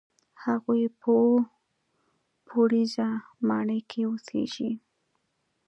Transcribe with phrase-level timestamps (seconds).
[0.43, 1.41] هغوی په اووه
[2.47, 3.07] پوړیزه
[3.47, 4.71] ماڼۍ کې اوسېږي.